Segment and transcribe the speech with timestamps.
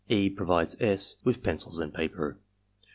[0.09, 0.31] E.
[0.31, 1.17] provides S.
[1.23, 2.39] with pencil and paper.